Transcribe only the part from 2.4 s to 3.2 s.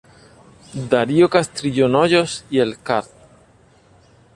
y el Card.